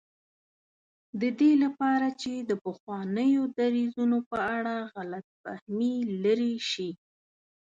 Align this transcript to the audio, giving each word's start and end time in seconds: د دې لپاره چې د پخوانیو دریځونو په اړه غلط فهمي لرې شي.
د 1.21 1.23
دې 1.39 1.51
لپاره 1.63 2.07
چې 2.21 2.33
د 2.49 2.51
پخوانیو 2.65 3.43
دریځونو 3.57 4.17
په 4.29 4.37
اړه 4.57 4.75
غلط 4.95 5.25
فهمي 5.41 5.95
لرې 6.23 6.53
شي. 6.71 6.89